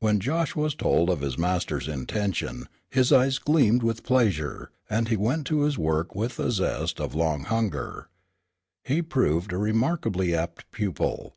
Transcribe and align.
When 0.00 0.18
Josh 0.18 0.56
was 0.56 0.74
told 0.74 1.08
of 1.08 1.20
his 1.20 1.38
master's 1.38 1.86
intention, 1.86 2.66
his 2.90 3.12
eyes 3.12 3.38
gleamed 3.38 3.84
with 3.84 4.02
pleasure, 4.02 4.72
and 4.90 5.06
he 5.06 5.16
went 5.16 5.46
to 5.46 5.60
his 5.60 5.78
work 5.78 6.16
with 6.16 6.36
the 6.36 6.50
zest 6.50 7.00
of 7.00 7.14
long 7.14 7.44
hunger. 7.44 8.08
He 8.82 9.02
proved 9.02 9.52
a 9.52 9.58
remarkably 9.58 10.34
apt 10.34 10.68
pupil. 10.72 11.36